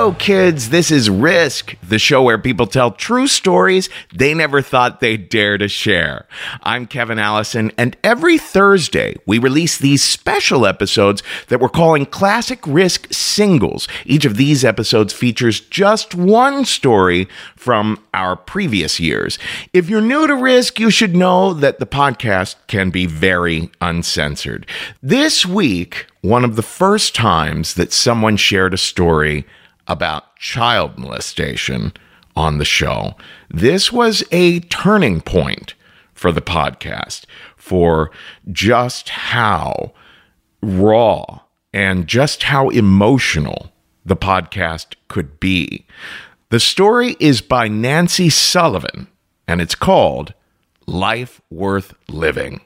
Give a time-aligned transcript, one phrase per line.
[0.00, 0.70] Hello, kids.
[0.70, 5.58] This is Risk, the show where people tell true stories they never thought they'd dare
[5.58, 6.26] to share.
[6.62, 12.60] I'm Kevin Allison, and every Thursday we release these special episodes that we're calling Classic
[12.66, 13.88] Risk Singles.
[14.06, 19.38] Each of these episodes features just one story from our previous years.
[19.74, 24.66] If you're new to Risk, you should know that the podcast can be very uncensored.
[25.02, 29.44] This week, one of the first times that someone shared a story
[29.90, 31.92] about child molestation
[32.36, 33.16] on the show.
[33.50, 35.74] This was a turning point
[36.14, 37.24] for the podcast
[37.56, 38.10] for
[38.50, 39.92] just how
[40.62, 41.40] raw
[41.72, 43.72] and just how emotional
[44.04, 45.86] the podcast could be.
[46.50, 49.08] The story is by Nancy Sullivan
[49.46, 50.34] and it's called
[50.86, 52.60] Life Worth Living.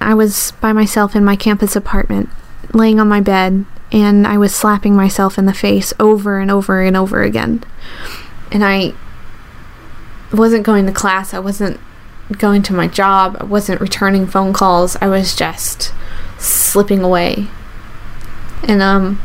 [0.00, 2.28] I was by myself in my campus apartment,
[2.72, 6.82] laying on my bed, and I was slapping myself in the face over and over
[6.82, 7.62] and over again.
[8.50, 8.94] And I
[10.32, 11.78] wasn't going to class, I wasn't
[12.38, 15.92] going to my job, I wasn't returning phone calls, I was just
[16.38, 17.46] slipping away.
[18.62, 19.20] And, um,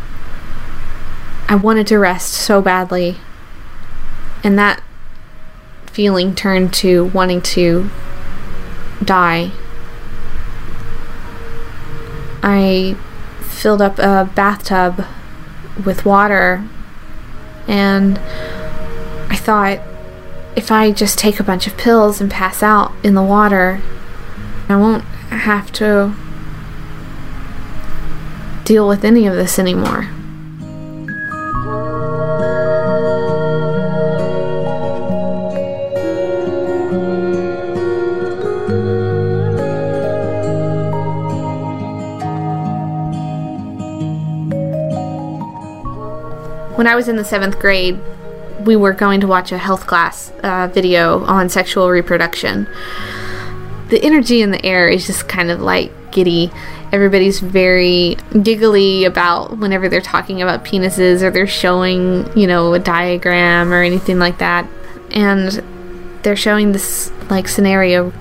[1.48, 3.18] I wanted to rest so badly.
[4.44, 4.82] And that
[5.88, 7.90] feeling turned to wanting to
[9.04, 9.52] die.
[12.42, 12.96] I
[13.62, 15.06] filled up a bathtub
[15.86, 16.68] with water
[17.68, 18.18] and
[19.30, 19.80] I thought
[20.56, 23.82] if I just take a bunch of pills and pass out in the water,
[24.68, 26.14] I won't have to
[28.66, 30.10] deal with any of this anymore.
[46.82, 48.00] When I was in the seventh grade,
[48.66, 52.68] we were going to watch a health class uh, video on sexual reproduction.
[53.90, 56.50] The energy in the air is just kind of like giddy.
[56.92, 62.80] Everybody's very giggly about whenever they're talking about penises or they're showing, you know, a
[62.80, 64.68] diagram or anything like that.
[65.12, 65.64] And
[66.24, 68.12] they're showing this like scenario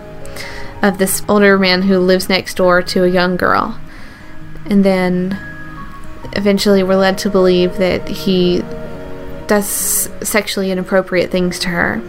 [0.83, 3.81] of this older man who lives next door to a young girl.
[4.67, 5.50] And then
[6.33, 8.63] eventually we're led to believe that he
[9.47, 12.03] does sexually inappropriate things to her.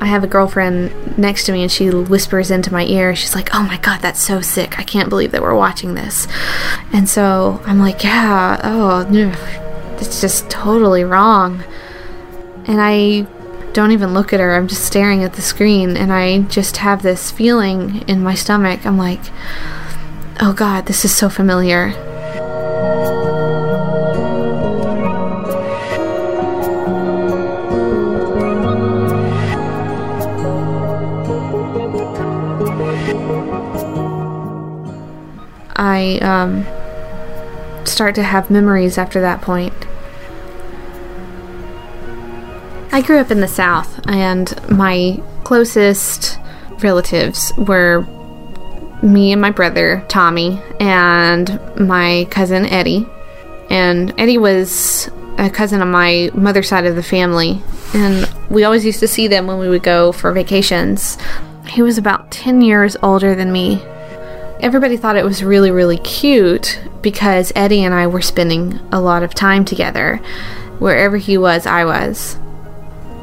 [0.00, 3.14] I have a girlfriend next to me and she whispers into my ear.
[3.14, 4.78] She's like, Oh my god, that's so sick.
[4.78, 6.26] I can't believe that we're watching this.
[6.92, 9.06] And so I'm like, Yeah, oh,
[10.00, 11.62] it's just totally wrong.
[12.66, 13.28] And I
[13.72, 14.54] don't even look at her.
[14.54, 18.84] I'm just staring at the screen and I just have this feeling in my stomach.
[18.84, 19.20] I'm like,
[20.40, 21.94] Oh god, this is so familiar.
[35.74, 36.64] I um,
[37.84, 39.74] start to have memories after that point.
[42.92, 46.38] I grew up in the South, and my closest
[46.82, 48.06] relatives were
[49.02, 53.06] me and my brother, Tommy, and my cousin, Eddie.
[53.70, 57.62] And Eddie was a cousin on my mother's side of the family,
[57.94, 61.18] and we always used to see them when we would go for vacations.
[61.68, 63.82] He was about 10 years older than me,
[64.62, 69.24] everybody thought it was really, really cute because Eddie and I were spending a lot
[69.24, 70.16] of time together.
[70.78, 72.34] Wherever he was, I was.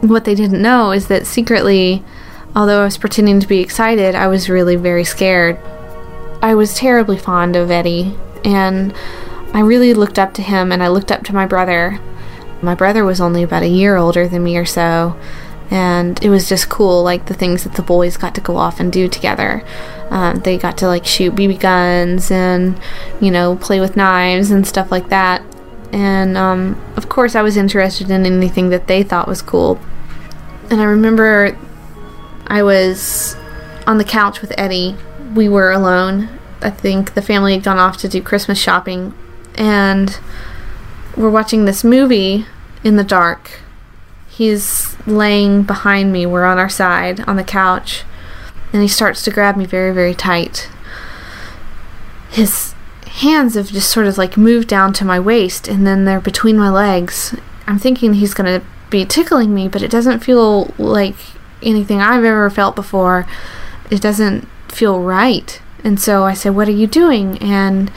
[0.01, 2.03] What they didn't know is that secretly,
[2.55, 5.57] although I was pretending to be excited, I was really very scared.
[6.41, 8.93] I was terribly fond of Eddie, and
[9.53, 11.99] I really looked up to him and I looked up to my brother.
[12.61, 15.17] My brother was only about a year older than me or so,
[15.71, 18.79] and it was just cool like the things that the boys got to go off
[18.79, 19.63] and do together
[20.09, 22.79] um, they got to like shoot bb guns and
[23.21, 25.43] you know play with knives and stuff like that
[25.91, 29.79] and um, of course i was interested in anything that they thought was cool
[30.69, 31.55] and i remember
[32.49, 33.35] i was
[33.87, 34.95] on the couch with eddie
[35.33, 36.27] we were alone
[36.61, 39.13] i think the family had gone off to do christmas shopping
[39.55, 40.19] and
[41.15, 42.45] we're watching this movie
[42.83, 43.61] in the dark
[44.39, 46.25] He's laying behind me.
[46.25, 48.05] We're on our side on the couch.
[48.71, 50.69] And he starts to grab me very, very tight.
[52.29, 52.73] His
[53.05, 56.57] hands have just sort of like moved down to my waist and then they're between
[56.57, 57.35] my legs.
[57.67, 61.17] I'm thinking he's going to be tickling me, but it doesn't feel like
[61.61, 63.27] anything I've ever felt before.
[63.89, 65.61] It doesn't feel right.
[65.83, 67.37] And so I said, What are you doing?
[67.39, 67.91] And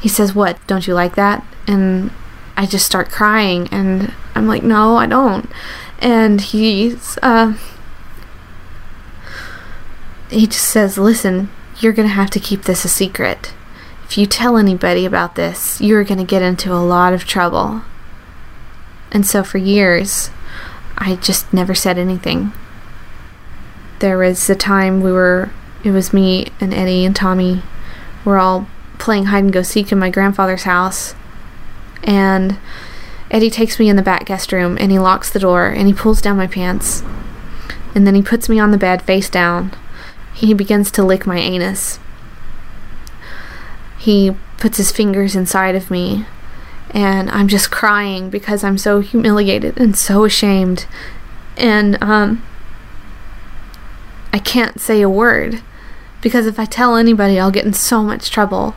[0.00, 0.58] he says, What?
[0.66, 1.44] Don't you like that?
[1.66, 2.10] And
[2.56, 3.68] I just start crying.
[3.70, 5.50] And I'm like, No, I don't.
[5.98, 7.54] And he's, uh,
[10.30, 11.50] he just says, Listen,
[11.80, 13.52] you're going to have to keep this a secret.
[14.04, 17.82] If you tell anybody about this, you're going to get into a lot of trouble.
[19.10, 20.30] And so for years,
[20.96, 22.52] I just never said anything.
[24.00, 25.50] There was a time we were,
[25.82, 27.62] it was me and Eddie and Tommy,
[28.24, 28.68] we're all
[28.98, 31.14] playing hide and go seek in my grandfather's house.
[32.04, 32.58] And
[33.30, 35.92] Eddie takes me in the back guest room and he locks the door and he
[35.92, 37.02] pulls down my pants.
[37.94, 39.72] And then he puts me on the bed face down.
[40.34, 41.98] He begins to lick my anus.
[43.98, 46.26] He puts his fingers inside of me
[46.90, 50.86] and I'm just crying because I'm so humiliated and so ashamed.
[51.56, 52.42] And um
[54.32, 55.62] I can't say a word
[56.20, 58.74] because if I tell anybody I'll get in so much trouble.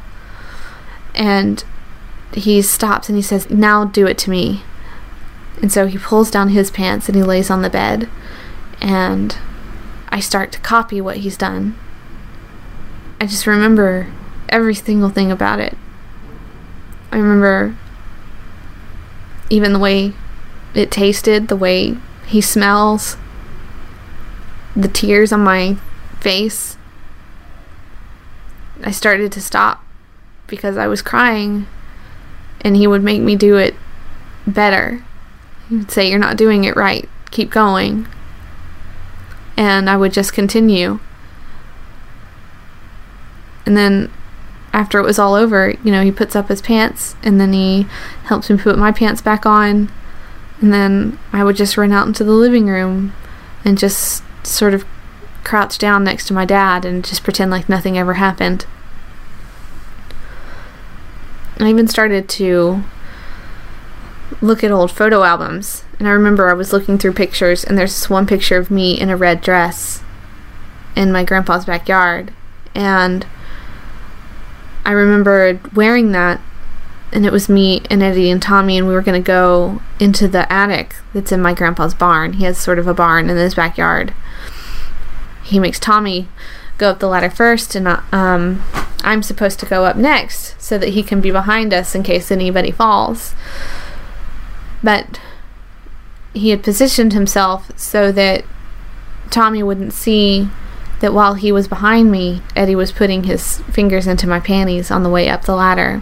[1.14, 1.64] And
[2.34, 4.64] he stops and he says, "Now do it to me."
[5.62, 8.10] And so he pulls down his pants and he lays on the bed
[8.82, 9.38] and
[10.10, 11.76] I start to copy what he's done.
[13.20, 14.08] I just remember
[14.50, 15.78] every single thing about it.
[17.12, 17.76] I remember
[19.50, 20.14] even the way
[20.74, 23.18] it tasted, the way he smells,
[24.76, 25.78] the tears on my
[26.20, 26.78] face.
[28.84, 29.84] I started to stop
[30.48, 31.68] because I was crying,
[32.62, 33.76] and he would make me do it
[34.48, 35.04] better.
[35.70, 38.08] He would say, You're not doing it right, keep going.
[39.58, 41.00] And I would just continue.
[43.66, 44.12] And then
[44.74, 47.86] after it was all over, you know, he puts up his pants and then he
[48.24, 49.92] helps me put my pants back on.
[50.62, 53.14] And then I would just run out into the living room
[53.66, 54.86] and just sort of
[55.44, 58.66] crouch down next to my dad and just pretend like nothing ever happened.
[61.60, 62.84] I even started to
[64.42, 65.84] look at old photo albums.
[66.00, 69.00] And I remember I was looking through pictures, and there's this one picture of me
[69.00, 70.02] in a red dress
[70.96, 72.34] in my grandpa's backyard.
[72.74, 73.26] And
[74.84, 76.42] I remember wearing that,
[77.12, 80.28] and it was me and Eddie and Tommy, and we were going to go into
[80.28, 82.34] the attic that's in my grandpa's barn.
[82.34, 84.14] He has sort of a barn in his backyard.
[85.52, 86.30] He makes Tommy
[86.78, 88.64] go up the ladder first, and um,
[89.04, 92.32] I'm supposed to go up next so that he can be behind us in case
[92.32, 93.36] anybody falls.
[94.82, 95.20] But
[96.34, 98.46] he had positioned himself so that
[99.30, 100.48] Tommy wouldn't see
[101.02, 105.04] that while he was behind me, Eddie was putting his fingers into my panties on
[105.04, 106.02] the way up the ladder.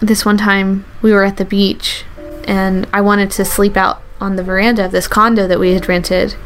[0.00, 2.04] This one time, we were at the beach,
[2.44, 5.88] and I wanted to sleep out on the veranda of this condo that we had
[5.88, 6.36] rented.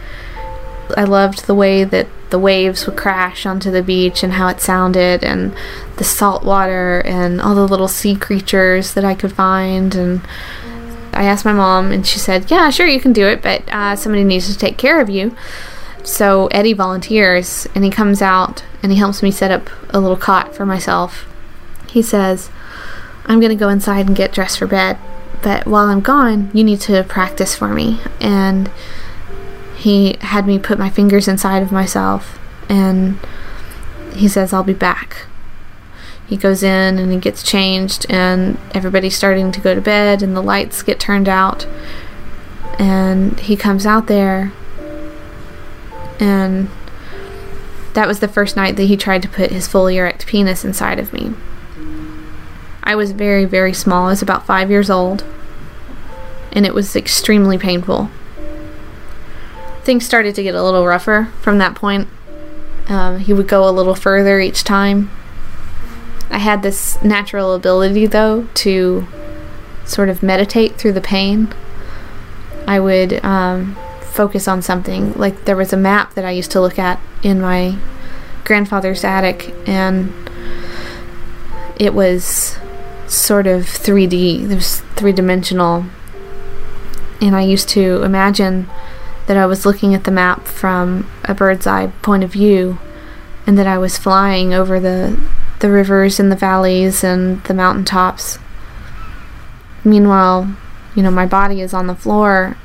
[0.97, 4.61] I loved the way that the waves would crash onto the beach and how it
[4.61, 5.55] sounded, and
[5.99, 9.95] the salt water and all the little sea creatures that I could find.
[9.95, 10.21] And
[11.13, 13.95] I asked my mom, and she said, Yeah, sure, you can do it, but uh,
[13.95, 15.37] somebody needs to take care of you.
[16.03, 20.17] So Eddie volunteers, and he comes out and he helps me set up a little
[20.17, 21.27] cot for myself.
[21.89, 22.51] He says,
[23.27, 24.99] I'm going to go inside and get dressed for bed,
[25.43, 28.01] but while I'm gone, you need to practice for me.
[28.21, 28.71] And
[29.77, 32.39] he had me put my fingers inside of myself,
[32.69, 33.19] and
[34.15, 35.27] he says, I'll be back.
[36.27, 40.37] He goes in and he gets changed, and everybody's starting to go to bed, and
[40.37, 41.67] the lights get turned out.
[42.79, 44.53] And he comes out there,
[46.19, 46.69] and
[47.93, 50.99] that was the first night that he tried to put his fully erect penis inside
[50.99, 51.35] of me.
[52.85, 54.07] I was very, very small.
[54.07, 55.25] I was about five years old.
[56.53, 58.11] And it was extremely painful.
[59.83, 62.09] Things started to get a little rougher from that point.
[62.89, 65.11] Um, he would go a little further each time.
[66.31, 69.07] I had this natural ability, though, to
[69.87, 71.53] sort of meditate through the pain.
[72.67, 75.13] I would um, focus on something.
[75.15, 77.77] Like there was a map that I used to look at in my
[78.45, 80.13] grandfather's attic, and
[81.77, 82.59] it was
[83.07, 84.51] sort of 3D.
[84.51, 85.87] It was three dimensional.
[87.21, 88.69] And I used to imagine
[89.27, 92.79] that I was looking at the map from a bird's eye point of view
[93.47, 95.19] and that I was flying over the
[95.61, 98.39] the rivers and the valleys and the mountaintops.
[99.83, 100.55] Meanwhile,
[100.95, 102.57] you know, my body is on the floor.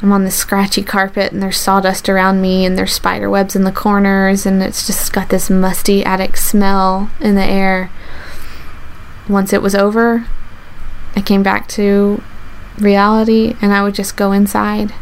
[0.00, 3.64] I'm on this scratchy carpet and there's sawdust around me and there's spider webs in
[3.64, 7.90] the corners and it's just got this musty attic smell in the air
[9.28, 10.26] once it was over,
[11.14, 12.22] I came back to
[12.78, 14.92] reality and I would just go inside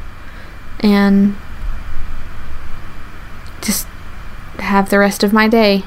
[0.80, 1.36] and
[3.60, 3.86] just
[4.58, 5.84] have the rest of my day.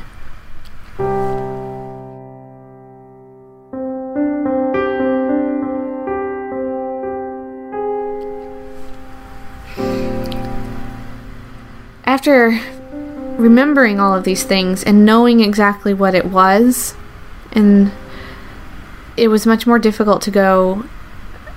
[12.05, 12.59] After
[13.37, 16.95] remembering all of these things and knowing exactly what it was,
[17.51, 17.91] and
[19.17, 20.85] it was much more difficult to go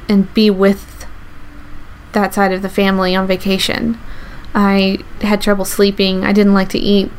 [0.08, 1.06] and be with
[2.12, 3.98] that side of the family on vacation.
[4.54, 6.24] I had trouble sleeping.
[6.24, 7.12] I didn't like to eat.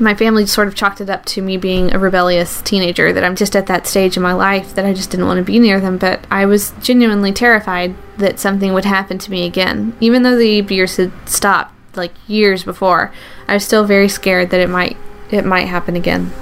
[0.00, 3.34] My family sort of chalked it up to me being a rebellious teenager, that I'm
[3.34, 5.80] just at that stage in my life that I just didn't want to be near
[5.80, 5.98] them.
[5.98, 9.96] But I was genuinely terrified that something would happen to me again.
[10.00, 13.12] Even though the abuse had stopped like years before,
[13.48, 14.96] I was still very scared that it might
[15.30, 16.32] it might happen again.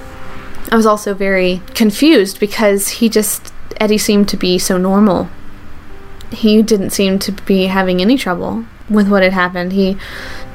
[0.71, 5.29] I was also very confused because he just Eddie seemed to be so normal.
[6.31, 9.73] He didn't seem to be having any trouble with what had happened.
[9.73, 9.97] He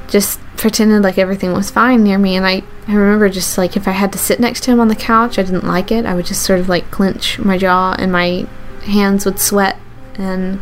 [0.07, 3.87] just pretended like everything was fine near me and I, I remember just like if
[3.87, 6.05] I had to sit next to him on the couch, I didn't like it.
[6.05, 8.47] I would just sort of like clench my jaw and my
[8.83, 9.79] hands would sweat
[10.15, 10.61] and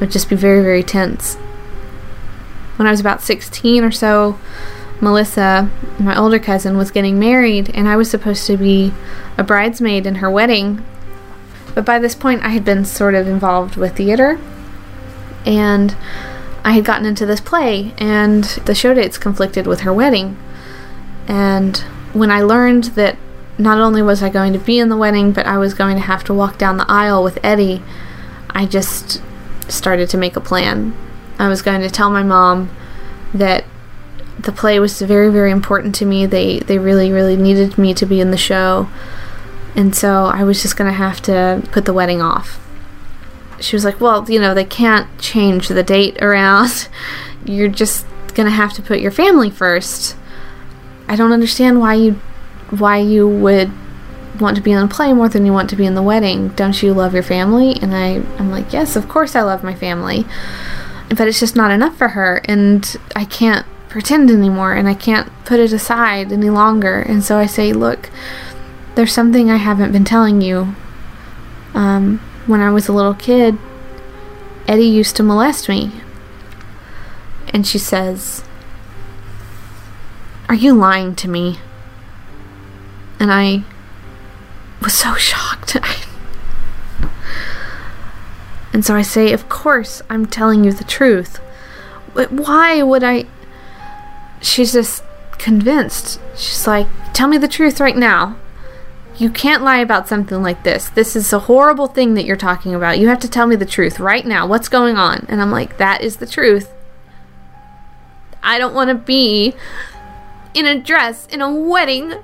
[0.00, 1.36] would just be very, very tense.
[2.76, 4.38] When I was about 16 or so,
[5.00, 8.92] Melissa, my older cousin, was getting married, and I was supposed to be
[9.38, 10.84] a bridesmaid in her wedding.
[11.74, 14.38] But by this point, I had been sort of involved with theater,
[15.46, 15.96] and
[16.64, 20.36] I had gotten into this play, and the show dates conflicted with her wedding.
[21.26, 21.78] And
[22.12, 23.16] when I learned that
[23.56, 26.02] not only was I going to be in the wedding, but I was going to
[26.02, 27.82] have to walk down the aisle with Eddie,
[28.50, 29.22] I just
[29.68, 30.96] started to make a plan.
[31.38, 32.70] I was going to tell my mom
[33.32, 33.64] that
[34.42, 36.26] the play was very very important to me.
[36.26, 38.88] They they really really needed me to be in the show.
[39.74, 42.58] And so I was just going to have to put the wedding off.
[43.60, 46.88] She was like, "Well, you know, they can't change the date around.
[47.44, 50.16] You're just going to have to put your family first.
[51.08, 52.12] I don't understand why you
[52.70, 53.70] why you would
[54.40, 56.48] want to be on a play more than you want to be in the wedding.
[56.50, 59.74] Don't you love your family?" And I I'm like, "Yes, of course I love my
[59.74, 60.24] family."
[61.10, 65.28] But it's just not enough for her and I can't pretend anymore and I can't
[65.44, 67.00] put it aside any longer.
[67.00, 68.08] And so I say, look,
[68.94, 70.74] there's something I haven't been telling you.
[71.74, 73.58] Um, when I was a little kid,
[74.66, 75.92] Eddie used to molest me.
[77.52, 78.44] And she says,
[80.48, 81.58] Are you lying to me?
[83.18, 83.64] And I
[84.80, 85.76] was so shocked.
[88.72, 91.40] and so I say, Of course, I'm telling you the truth.
[92.14, 93.26] But why would I?
[94.40, 95.02] She's just
[95.38, 96.20] convinced.
[96.36, 98.36] She's like, Tell me the truth right now.
[99.16, 100.88] You can't lie about something like this.
[100.88, 102.98] This is a horrible thing that you're talking about.
[102.98, 104.46] You have to tell me the truth right now.
[104.46, 105.26] What's going on?
[105.28, 106.72] And I'm like, That is the truth.
[108.42, 109.54] I don't want to be
[110.54, 112.14] in a dress in a wedding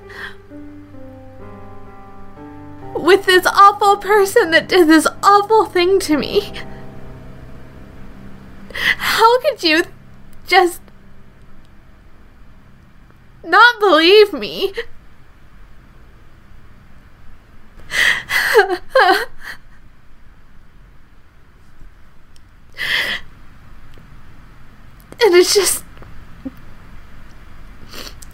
[2.95, 6.51] with this awful person that did this awful thing to me.
[8.97, 9.83] How could you
[10.47, 10.81] just
[13.47, 14.73] not believe me.
[25.23, 25.83] and it's just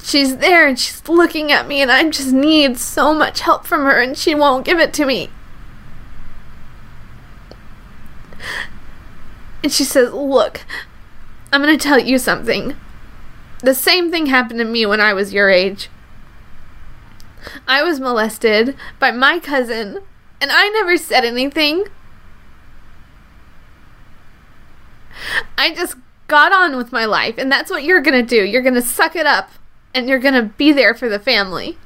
[0.01, 3.83] she's there and she's looking at me and I just need so much help from
[3.83, 5.29] her and she won't give it to me.
[9.63, 10.65] And she says, Look,
[11.51, 12.75] I'm to tell you something.
[13.63, 15.89] The same thing happened to me when I was your age.
[17.65, 20.01] I was molested by my cousin,
[20.41, 21.85] and I never said anything.
[25.57, 25.95] I just
[26.27, 28.43] got on with my life, and that's what you're gonna do.
[28.43, 29.51] You're gonna suck it up,
[29.95, 31.77] and you're gonna be there for the family.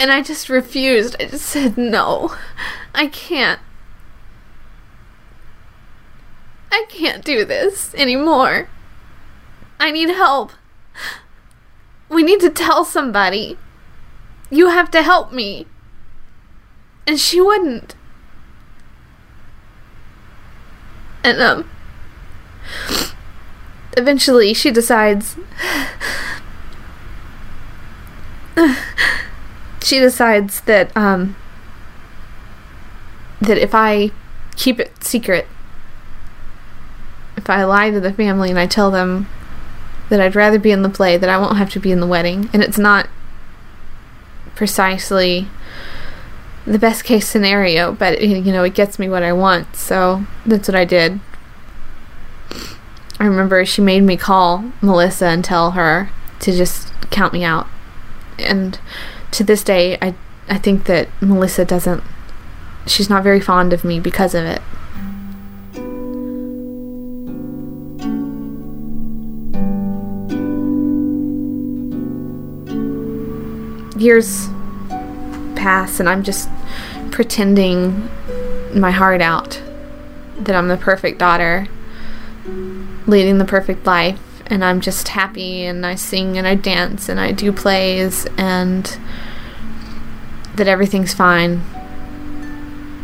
[0.00, 1.14] And I just refused.
[1.20, 2.36] I just said, no,
[2.92, 3.60] I can't.
[6.74, 8.68] I can't do this anymore.
[9.78, 10.50] I need help.
[12.08, 13.56] We need to tell somebody.
[14.50, 15.66] You have to help me.
[17.06, 17.94] And she wouldn't.
[21.22, 21.70] And, um,
[23.96, 25.36] eventually she decides.
[29.80, 31.36] she decides that, um,
[33.40, 34.10] that if I
[34.56, 35.46] keep it secret,
[37.44, 39.28] if I lie to the family and I tell them
[40.08, 42.06] that I'd rather be in the play, that I won't have to be in the
[42.06, 43.06] wedding, and it's not
[44.54, 45.48] precisely
[46.66, 49.76] the best case scenario, but you know, it gets me what I want.
[49.76, 51.20] So that's what I did.
[53.20, 56.08] I remember she made me call Melissa and tell her
[56.40, 57.66] to just count me out.
[58.38, 58.80] And
[59.32, 60.14] to this day, I
[60.48, 62.02] I think that Melissa doesn't
[62.86, 64.62] she's not very fond of me because of it.
[74.04, 74.48] Years
[75.56, 76.50] pass and I'm just
[77.10, 78.10] pretending
[78.74, 79.62] my heart out
[80.40, 81.68] that I'm the perfect daughter,
[83.06, 87.18] leading the perfect life, and I'm just happy and I sing and I dance and
[87.18, 88.94] I do plays and
[90.56, 91.62] that everything's fine.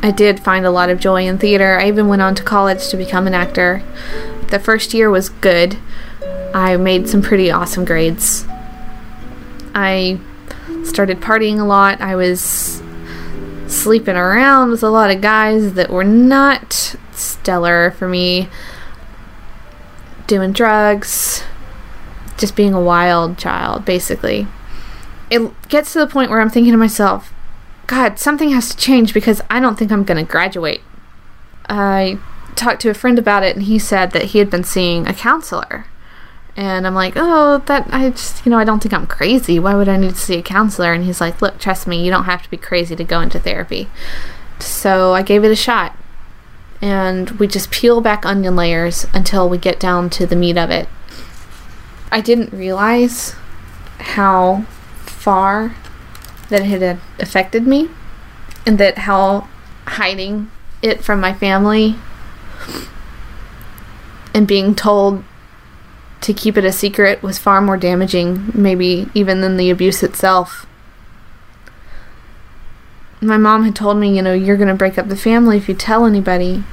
[0.02, 1.78] I did find a lot of joy in theater.
[1.80, 3.82] I even went on to college to become an actor.
[4.48, 5.78] The first year was good.
[6.52, 8.44] I made some pretty awesome grades.
[9.74, 10.20] I
[10.84, 12.00] started partying a lot.
[12.00, 12.82] I was
[13.66, 18.48] sleeping around with a lot of guys that were not stellar for me.
[20.26, 21.42] Doing drugs,
[22.38, 24.46] just being a wild child, basically.
[25.30, 27.32] It gets to the point where I'm thinking to myself,
[27.86, 30.82] God, something has to change because I don't think I'm going to graduate.
[31.68, 32.18] I
[32.54, 35.14] talked to a friend about it and he said that he had been seeing a
[35.14, 35.86] counselor.
[36.60, 39.58] And I'm like, oh, that, I just, you know, I don't think I'm crazy.
[39.58, 40.92] Why would I need to see a counselor?
[40.92, 43.40] And he's like, look, trust me, you don't have to be crazy to go into
[43.40, 43.88] therapy.
[44.58, 45.96] So I gave it a shot.
[46.82, 50.68] And we just peel back onion layers until we get down to the meat of
[50.68, 50.86] it.
[52.12, 53.34] I didn't realize
[53.98, 54.66] how
[55.06, 55.74] far
[56.50, 57.88] that it had affected me
[58.66, 59.48] and that how
[59.86, 60.50] hiding
[60.82, 61.96] it from my family
[64.34, 65.24] and being told
[66.20, 70.66] to keep it a secret was far more damaging, maybe even than the abuse itself.
[73.22, 75.68] My mom had told me, you know, you're going to break up the family if
[75.68, 76.64] you tell anybody.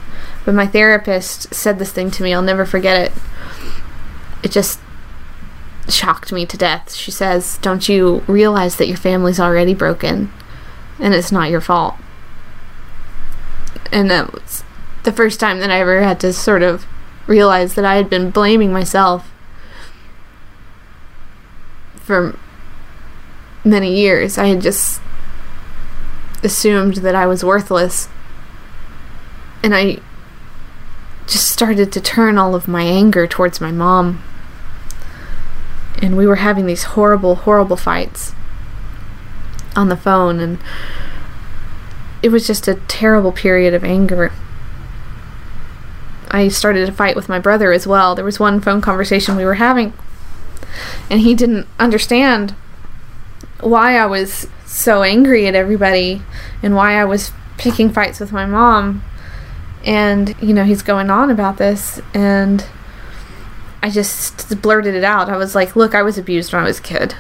[0.46, 3.12] But my therapist said this thing to me, I'll never forget it.
[4.44, 4.80] It just
[5.90, 6.94] shocked me to death.
[6.94, 10.32] She says, Don't you realize that your family's already broken
[11.00, 11.96] and it's not your fault?
[13.92, 14.64] And that was
[15.04, 16.86] the first time that I ever had to sort of
[17.28, 19.32] realize that I had been blaming myself
[22.08, 22.40] for
[23.66, 24.38] many years.
[24.38, 25.02] I had just
[26.42, 28.08] assumed that I was worthless.
[29.62, 30.00] And I
[31.28, 34.24] just started to turn all of my anger towards my mom.
[36.02, 38.34] And we were having these horrible, horrible fights
[39.76, 40.40] on the phone.
[40.40, 40.60] And
[42.24, 44.32] it was just a terrible period of anger.
[46.30, 48.16] I started a fight with my brother as well.
[48.16, 49.94] There was one phone conversation we were having
[51.10, 52.56] and he didn't understand
[53.60, 56.22] why I was so angry at everybody
[56.62, 59.04] and why I was picking fights with my mom.
[59.86, 62.66] And, you know, he's going on about this, and
[63.82, 65.30] I just blurted it out.
[65.30, 67.16] I was like, Look, I was abused when I was a kid.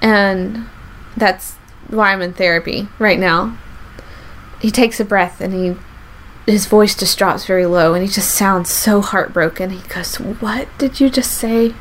[0.00, 0.66] And
[1.16, 1.54] that's
[1.88, 3.56] why I'm in therapy right now.
[4.60, 5.76] He takes a breath and he
[6.46, 9.70] his voice just drops very low and he just sounds so heartbroken.
[9.70, 11.74] He goes, What did you just say?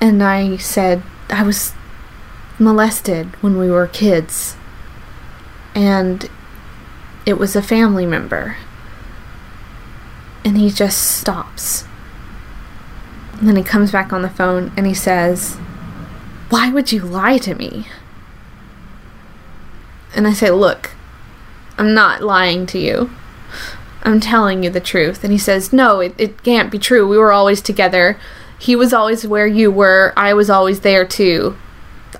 [0.00, 1.72] And I said, I was
[2.58, 4.56] molested when we were kids.
[5.74, 6.28] And
[7.24, 8.56] it was a family member.
[10.44, 11.84] And he just stops.
[13.34, 15.56] And then he comes back on the phone and he says,
[16.48, 17.86] Why would you lie to me?
[20.14, 20.92] And I say, Look,
[21.78, 23.10] I'm not lying to you.
[24.06, 25.24] I'm telling you the truth.
[25.24, 27.06] And he says, No, it, it can't be true.
[27.06, 28.18] We were always together.
[28.58, 30.12] He was always where you were.
[30.16, 31.58] I was always there too.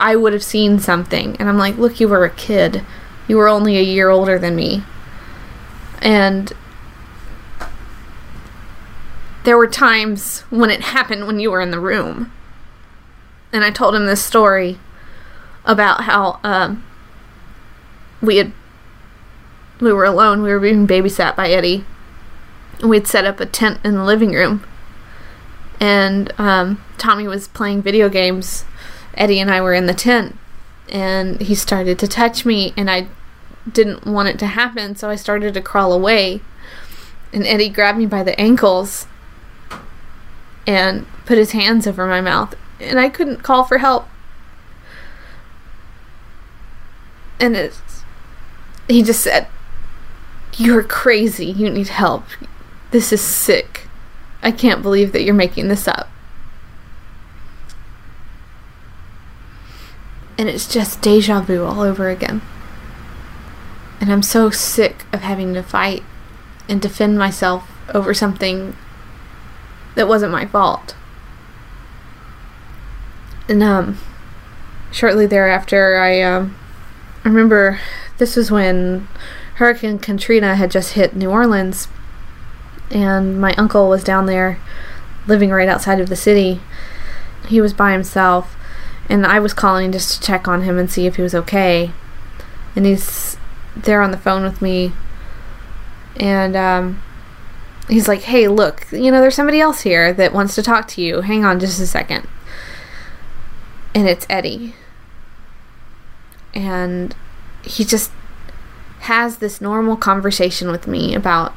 [0.01, 1.37] I would have seen something.
[1.37, 2.85] And I'm like, Look, you were a kid.
[3.29, 4.83] You were only a year older than me.
[6.03, 6.53] And
[9.45, 12.33] there were times when it happened when you were in the room.
[13.53, 14.81] And I told him this story
[15.65, 16.85] about how um,
[18.21, 18.53] we had
[19.81, 20.43] we were alone.
[20.43, 21.85] We were being babysat by Eddie.
[22.83, 24.65] We'd set up a tent in the living room.
[25.81, 28.65] And um, Tommy was playing video games.
[29.15, 30.37] Eddie and I were in the tent.
[30.89, 33.09] And he started to touch me, and I
[33.71, 36.41] didn't want it to happen, so I started to crawl away.
[37.33, 39.07] And Eddie grabbed me by the ankles
[40.67, 42.55] and put his hands over my mouth.
[42.81, 44.09] And I couldn't call for help.
[47.39, 47.79] And it,
[48.89, 49.49] he just said,
[50.57, 51.47] you're crazy.
[51.47, 52.25] You need help.
[52.91, 53.89] This is sick.
[54.43, 56.09] I can't believe that you're making this up.
[60.39, 62.43] And it's just deja vu all over again.
[64.01, 66.03] And I'm so sick of having to fight
[66.69, 68.77] and defend myself over something
[69.95, 70.95] that wasn't my fault.
[73.49, 73.99] And um
[74.93, 76.57] shortly thereafter I um
[77.25, 77.81] I remember
[78.19, 79.09] this was when
[79.57, 81.89] Hurricane Katrina had just hit New Orleans
[82.91, 84.61] and my uncle was down there
[85.27, 86.61] living right outside of the city.
[87.49, 88.55] He was by himself
[89.09, 91.91] and I was calling just to check on him and see if he was okay.
[92.75, 93.39] And he's
[93.75, 94.93] there on the phone with me
[96.17, 97.03] and um
[97.89, 101.03] he's like, "Hey, look, you know, there's somebody else here that wants to talk to
[101.03, 101.23] you.
[101.23, 102.29] Hang on just a second.
[103.95, 104.75] And it's Eddie.
[106.53, 107.15] And
[107.63, 108.11] he just
[109.07, 111.55] has this normal conversation with me about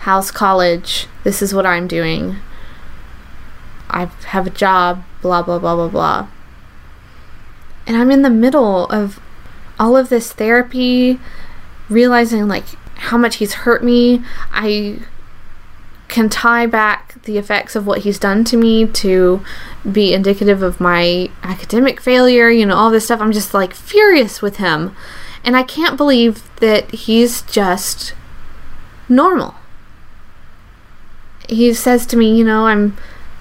[0.00, 1.06] how's college?
[1.24, 2.36] This is what I'm doing.
[3.88, 6.28] I have a job, blah, blah, blah, blah, blah.
[7.86, 9.20] And I'm in the middle of
[9.78, 11.20] all of this therapy,
[11.88, 12.64] realizing like
[12.96, 14.22] how much he's hurt me.
[14.50, 15.00] I
[16.08, 19.44] can tie back the effects of what he's done to me to
[19.90, 23.20] be indicative of my academic failure, you know, all this stuff.
[23.20, 24.96] I'm just like furious with him.
[25.46, 28.12] And I can't believe that he's just
[29.08, 29.54] normal.
[31.48, 32.96] He says to me, you know, I'm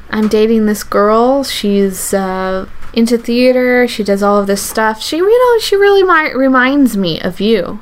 [0.10, 1.44] I'm dating this girl.
[1.44, 3.88] She's uh, into theater.
[3.88, 5.02] She does all of this stuff.
[5.02, 7.82] She, you know, she really might reminds me of you.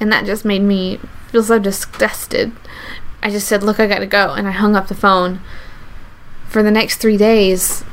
[0.00, 1.00] And that just made me
[1.30, 2.52] feel so disgusted
[3.22, 4.32] I just said, Look, I gotta go.
[4.32, 5.40] And I hung up the phone.
[6.48, 7.84] For the next three days,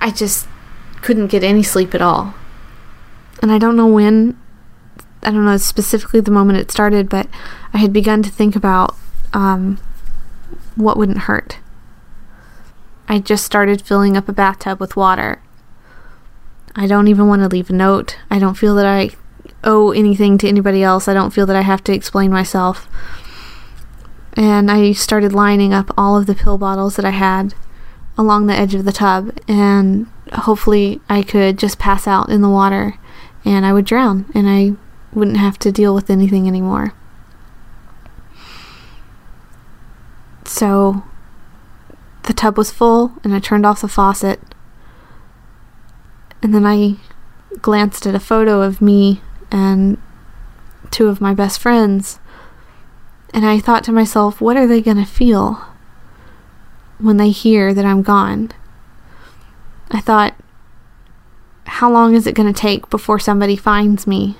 [0.00, 0.48] I just
[1.02, 2.34] couldn't get any sleep at all.
[3.40, 4.38] And I don't know when,
[5.22, 7.28] I don't know specifically the moment it started, but
[7.72, 8.96] I had begun to think about
[9.32, 9.78] um,
[10.74, 11.58] what wouldn't hurt.
[13.08, 15.40] I just started filling up a bathtub with water.
[16.74, 18.18] I don't even want to leave a note.
[18.30, 19.10] I don't feel that I
[19.64, 21.08] owe anything to anybody else.
[21.08, 22.88] I don't feel that I have to explain myself
[24.38, 27.54] and I started lining up all of the pill bottles that I had
[28.16, 32.48] along the edge of the tub, and hopefully I could just pass out in the
[32.48, 32.94] water
[33.44, 34.72] and I would drown and I
[35.12, 36.94] wouldn't have to deal with anything anymore.
[40.44, 41.02] So
[42.24, 44.40] the tub was full and I turned off the faucet.
[46.42, 46.96] And then I
[47.60, 49.20] glanced at a photo of me
[49.50, 50.00] and
[50.90, 52.20] two of my best friends
[53.34, 55.64] and I thought to myself, what are they going to feel
[56.98, 58.50] when they hear that I'm gone?
[59.90, 60.34] I thought,
[61.68, 64.36] how long is it going to take before somebody finds me?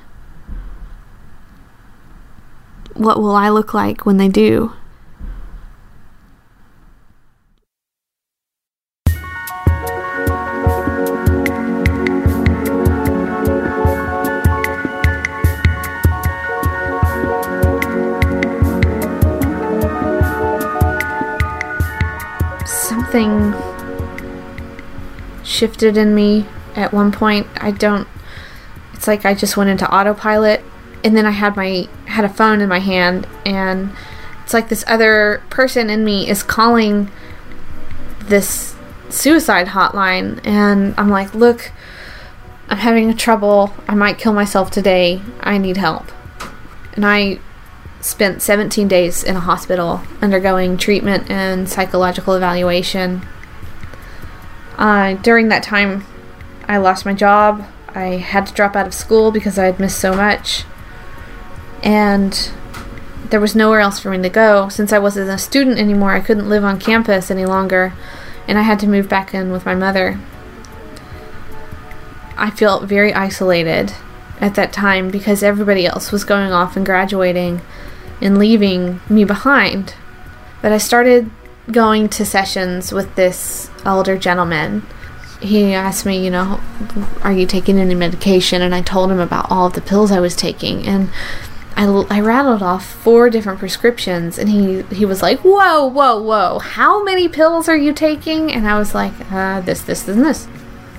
[2.95, 4.73] What will I look like when they do?
[22.65, 23.55] something
[25.43, 26.47] shifted in me
[26.79, 27.47] at one point.
[27.57, 28.09] I don't
[28.95, 30.63] it's like I just went into autopilot
[31.05, 33.91] and then I had my had a phone in my hand and
[34.43, 37.11] it's like this other person in me is calling
[38.25, 38.75] this
[39.09, 41.71] suicide hotline and I'm like, "Look,
[42.69, 43.75] I'm having trouble.
[43.87, 45.23] I might kill myself today.
[45.41, 46.11] I need help."
[46.95, 47.39] And I
[48.01, 53.23] spent 17 days in a hospital undergoing treatment and psychological evaluation.
[54.77, 56.05] Uh, during that time,
[56.69, 57.67] I lost my job.
[57.89, 60.65] I had to drop out of school because I had missed so much.
[61.83, 62.53] And
[63.31, 64.69] there was nowhere else for me to go.
[64.69, 67.93] Since I wasn't a student anymore, I couldn't live on campus any longer,
[68.47, 70.21] and I had to move back in with my mother.
[72.37, 73.95] I felt very isolated
[74.41, 77.61] at that time because everybody else was going off and graduating
[78.21, 79.95] and leaving me behind.
[80.63, 81.31] But I started
[81.71, 84.87] going to sessions with this elder gentleman.
[85.41, 86.61] He asked me, you know,
[87.23, 88.63] are you taking any medication?
[88.63, 90.87] And I told him about all of the pills I was taking.
[90.87, 91.11] And
[91.77, 94.39] I, I rattled off four different prescriptions.
[94.39, 98.53] And he, he was like, whoa, whoa, whoa, how many pills are you taking?
[98.53, 100.49] And I was like, uh, this, this, and this.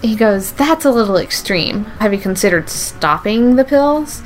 [0.02, 1.84] He goes, that's a little extreme.
[2.00, 4.24] Have you considered stopping the pills?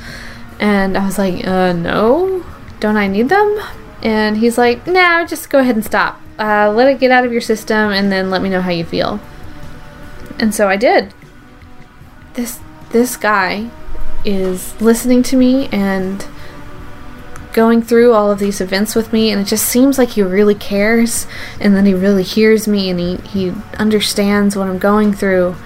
[0.60, 2.44] And I was like, uh, no.
[2.78, 3.60] Don't I need them?
[4.02, 6.20] And he's like, Nah, just go ahead and stop.
[6.38, 8.84] Uh, let it get out of your system and then let me know how you
[8.84, 9.18] feel.
[10.44, 11.14] And so I did.
[12.34, 13.70] This this guy
[14.26, 16.26] is listening to me and
[17.54, 20.54] going through all of these events with me and it just seems like he really
[20.54, 21.26] cares
[21.58, 25.56] and then he really hears me and he, he understands what I'm going through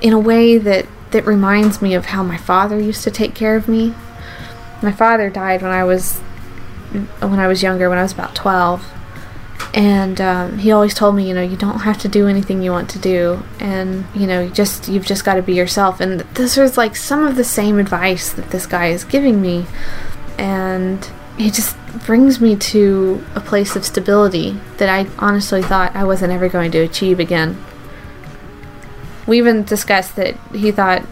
[0.00, 3.56] in a way that that reminds me of how my father used to take care
[3.56, 3.92] of me.
[4.82, 6.18] My father died when I was
[7.18, 8.99] when I was younger, when I was about 12.
[9.72, 12.72] And um, he always told me, you know, you don't have to do anything you
[12.72, 16.00] want to do, and you know, just you've just got to be yourself.
[16.00, 19.66] And this was like some of the same advice that this guy is giving me,
[20.38, 26.02] and he just brings me to a place of stability that I honestly thought I
[26.02, 27.56] wasn't ever going to achieve again.
[29.28, 31.06] We even discussed that he thought,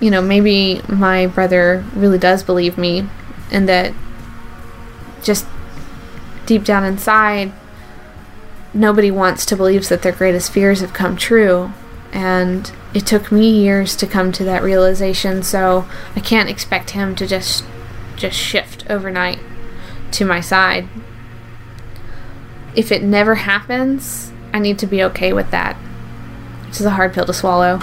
[0.00, 3.08] you know, maybe my brother really does believe me,
[3.52, 3.94] and that
[5.22, 5.46] just
[6.46, 7.52] deep down inside,
[8.72, 11.72] nobody wants to believe that their greatest fears have come true.
[12.12, 17.14] And it took me years to come to that realization, so I can't expect him
[17.16, 17.64] to just
[18.16, 19.38] just shift overnight
[20.12, 20.88] to my side.
[22.74, 25.76] If it never happens, I need to be okay with that.
[26.66, 27.80] Which is a hard pill to swallow.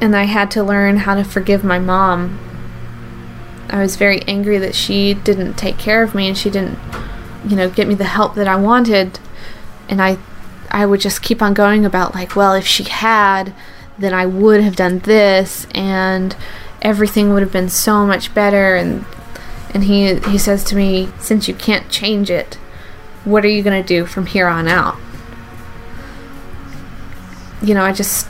[0.00, 2.38] And I had to learn how to forgive my mom
[3.74, 6.78] I was very angry that she didn't take care of me and she didn't,
[7.46, 9.18] you know, get me the help that I wanted.
[9.88, 10.18] And I
[10.70, 13.54] I would just keep on going about like, well, if she had,
[13.98, 16.36] then I would have done this and
[16.82, 19.04] everything would have been so much better and
[19.72, 22.54] and he he says to me, since you can't change it,
[23.24, 24.96] what are you going to do from here on out?
[27.62, 28.26] You know, I just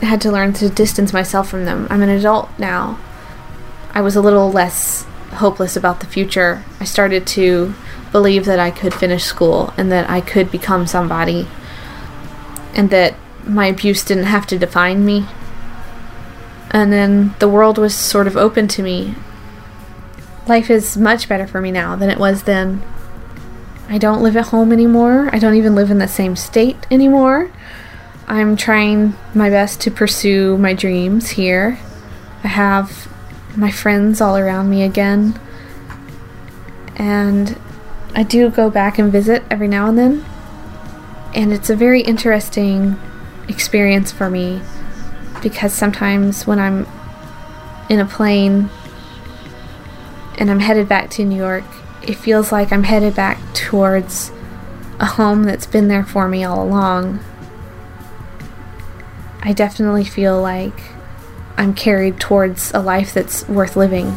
[0.00, 1.86] had to learn to distance myself from them.
[1.88, 2.98] I'm an adult now
[3.94, 6.64] I was a little less hopeless about the future.
[6.80, 7.74] I started to
[8.14, 11.48] believe that I could finish school and that I could become somebody
[12.72, 15.26] and that my abuse didn't have to define me.
[16.70, 19.16] And then the world was sort of open to me.
[20.46, 22.84] Life is much better for me now than it was then.
[23.88, 25.28] I don't live at home anymore.
[25.32, 27.50] I don't even live in the same state anymore.
[28.28, 31.80] I'm trying my best to pursue my dreams here.
[32.44, 33.08] I have
[33.56, 35.36] my friends all around me again.
[36.94, 37.58] And
[38.14, 40.24] I do go back and visit every now and then.
[41.34, 42.96] And it's a very interesting
[43.48, 44.60] experience for me
[45.42, 46.86] because sometimes when I'm
[47.90, 48.70] in a plane
[50.38, 51.64] and I'm headed back to New York,
[52.02, 54.30] it feels like I'm headed back towards
[55.00, 57.18] a home that's been there for me all along.
[59.42, 60.80] I definitely feel like
[61.56, 64.16] I'm carried towards a life that's worth living.